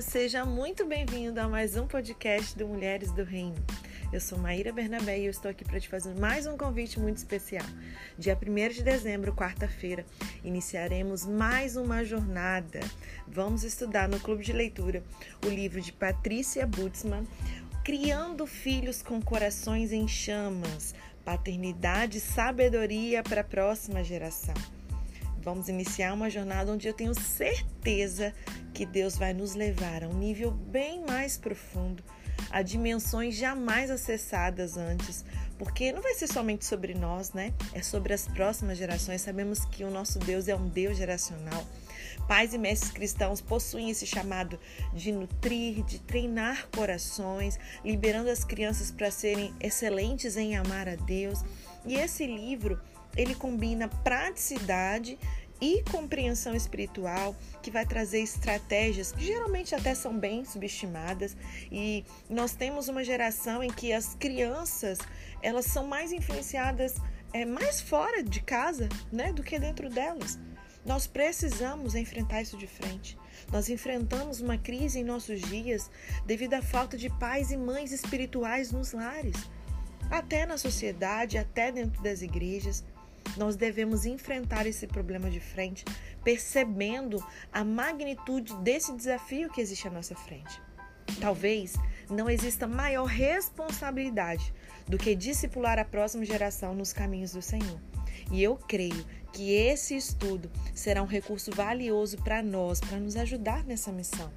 [0.00, 3.54] Seja muito bem-vindo a mais um podcast do Mulheres do Reino.
[4.10, 7.18] Eu sou Maíra Bernabé e eu estou aqui para te fazer mais um convite muito
[7.18, 7.64] especial.
[8.18, 10.06] Dia 1 de dezembro, quarta-feira,
[10.42, 12.80] iniciaremos mais uma jornada.
[13.28, 15.02] Vamos estudar no Clube de Leitura
[15.44, 17.26] o livro de Patrícia Butzmann,
[17.84, 20.94] Criando Filhos com Corações em Chamas,
[21.26, 24.54] Paternidade e Sabedoria para a Próxima Geração.
[25.42, 28.34] Vamos iniciar uma jornada onde eu tenho certeza
[28.74, 32.02] que Deus vai nos levar a um nível bem mais profundo,
[32.50, 35.24] a dimensões jamais acessadas antes,
[35.58, 37.54] porque não vai ser somente sobre nós, né?
[37.72, 39.22] É sobre as próximas gerações.
[39.22, 41.66] Sabemos que o nosso Deus é um Deus geracional.
[42.26, 44.58] Pais e mestres cristãos possuem esse chamado
[44.92, 51.42] de nutrir, de treinar corações, liberando as crianças para serem excelentes em amar a Deus.
[51.84, 52.80] E esse livro
[53.16, 55.18] ele combina praticidade
[55.60, 61.36] e compreensão espiritual, que vai trazer estratégias que geralmente até são bem subestimadas.
[61.70, 64.98] E nós temos uma geração em que as crianças
[65.42, 66.96] elas são mais influenciadas
[67.32, 70.38] é, mais fora de casa né, do que dentro delas.
[70.84, 73.18] Nós precisamos enfrentar isso de frente.
[73.52, 75.90] Nós enfrentamos uma crise em nossos dias
[76.24, 79.36] devido à falta de pais e mães espirituais nos lares,
[80.10, 82.84] até na sociedade, até dentro das igrejas.
[83.36, 85.84] Nós devemos enfrentar esse problema de frente,
[86.24, 90.60] percebendo a magnitude desse desafio que existe à nossa frente.
[91.20, 91.74] Talvez
[92.08, 94.52] não exista maior responsabilidade
[94.88, 97.80] do que discipular a próxima geração nos caminhos do Senhor.
[98.32, 103.64] E eu creio que esse estudo será um recurso valioso para nós, para nos ajudar
[103.64, 104.30] nessa missão.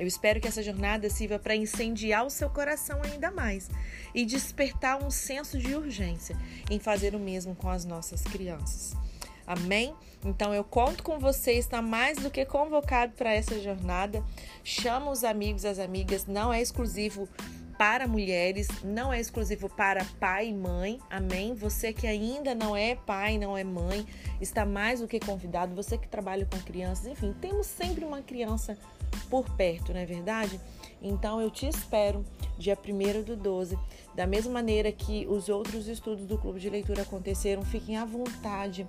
[0.00, 3.68] Eu espero que essa jornada sirva para incendiar o seu coração ainda mais
[4.14, 6.34] e despertar um senso de urgência
[6.70, 8.96] em fazer o mesmo com as nossas crianças.
[9.46, 9.94] Amém?
[10.24, 14.24] Então eu conto com você, está mais do que convocado para essa jornada.
[14.64, 17.28] Chama os amigos, as amigas, não é exclusivo
[17.76, 20.98] para mulheres, não é exclusivo para pai e mãe.
[21.10, 21.54] Amém?
[21.54, 24.06] Você que ainda não é pai, não é mãe,
[24.40, 25.74] está mais do que convidado.
[25.74, 28.78] Você que trabalha com crianças, enfim, temos sempre uma criança
[29.28, 30.60] por perto, não é verdade?
[31.02, 32.24] Então eu te espero
[32.58, 33.78] dia 1 do 12.
[34.14, 38.86] Da mesma maneira que os outros estudos do Clube de Leitura aconteceram, fiquem à vontade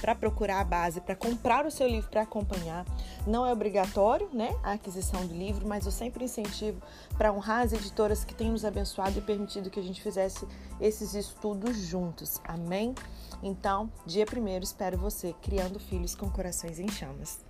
[0.00, 2.84] para procurar a base, para comprar o seu livro para acompanhar.
[3.26, 6.80] Não é obrigatório, né, a aquisição do livro, mas eu sempre incentivo
[7.16, 10.46] para honrar as editoras que têm nos abençoado e permitido que a gente fizesse
[10.80, 12.40] esses estudos juntos.
[12.44, 12.94] Amém?
[13.42, 17.44] Então, dia primeiro espero você criando filhos com corações em chamas.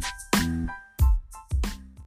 [0.00, 0.68] うん。